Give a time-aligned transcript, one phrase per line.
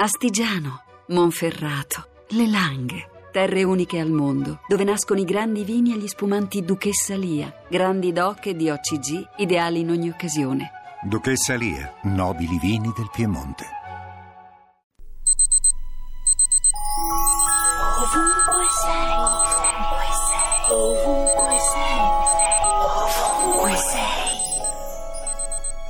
[0.00, 3.10] Astigiano, Monferrato, Le Langhe.
[3.32, 8.12] Terre uniche al mondo, dove nascono i grandi vini e gli spumanti Duchessa Lia, grandi
[8.12, 10.70] doc e di OCG, ideali in ogni occasione.
[11.02, 13.64] Duchessa Lia, nobili vini del Piemonte.
[17.98, 19.10] Ovunque sei,
[20.70, 22.00] ovunque sei,
[22.94, 24.06] ovunque sei.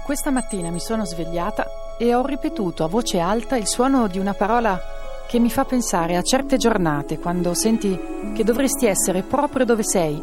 [0.02, 1.66] Questa mattina mi sono svegliata
[1.98, 4.80] e ho ripetuto a voce alta il suono di una parola
[5.26, 7.98] che mi fa pensare a certe giornate quando senti
[8.34, 10.22] che dovresti essere proprio dove sei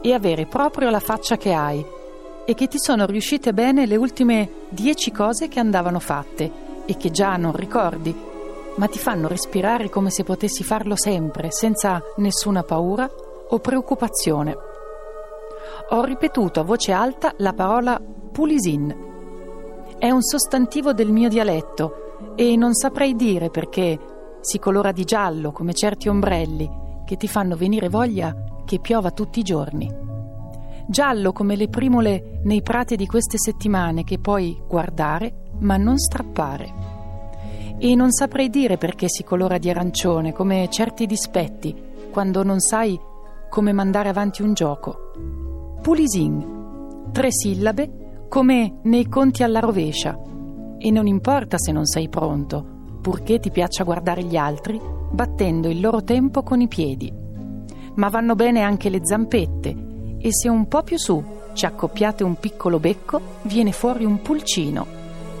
[0.00, 1.84] e avere proprio la faccia che hai
[2.46, 6.50] e che ti sono riuscite bene le ultime dieci cose che andavano fatte
[6.86, 8.14] e che già non ricordi,
[8.76, 13.10] ma ti fanno respirare come se potessi farlo sempre, senza nessuna paura
[13.48, 14.56] o preoccupazione.
[15.90, 18.00] Ho ripetuto a voce alta la parola
[18.32, 19.05] pulisin.
[19.98, 23.98] È un sostantivo del mio dialetto e non saprei dire perché
[24.40, 26.70] si colora di giallo come certi ombrelli
[27.06, 29.90] che ti fanno venire voglia che piova tutti i giorni.
[30.86, 36.74] Giallo come le primule nei prati di queste settimane che puoi guardare ma non strappare.
[37.78, 41.74] E non saprei dire perché si colora di arancione come certi dispetti
[42.10, 43.00] quando non sai
[43.48, 45.10] come mandare avanti un gioco.
[45.80, 50.18] Pulisin, tre sillabe come nei conti alla rovescia.
[50.78, 52.64] E non importa se non sei pronto,
[53.00, 57.12] purché ti piaccia guardare gli altri, battendo il loro tempo con i piedi.
[57.94, 59.84] Ma vanno bene anche le zampette
[60.18, 61.22] e se un po' più su
[61.54, 64.86] ci accoppiate un piccolo becco, viene fuori un pulcino.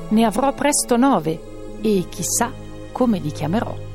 [0.08, 1.38] Ne avrò presto nove
[1.82, 2.50] e chissà
[2.92, 3.85] come li chiamerò.